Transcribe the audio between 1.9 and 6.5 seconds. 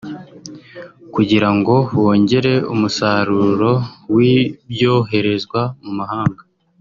bongere umusaruro w’ibyoherezwa mu mahanga